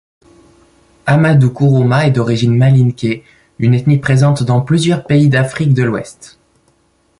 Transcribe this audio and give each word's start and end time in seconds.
Ahmadou 1.05 1.51
Kourouma 1.51 2.07
est 2.07 2.11
d’origine 2.11 2.55
malinké, 2.57 3.23
une 3.59 3.75
ethnie 3.75 3.99
présente 3.99 4.41
dans 4.41 4.59
plusieurs 4.61 5.05
pays 5.05 5.29
d’Afrique 5.29 5.75
de 5.75 5.83
l'Ouest. 5.83 6.39